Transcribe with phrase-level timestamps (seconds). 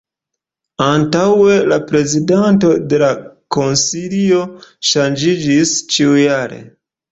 [0.85, 3.11] Antaŭe, la prezidanto de la
[3.59, 4.43] Konsilio
[4.95, 6.63] ŝanĝiĝis ĉiujare.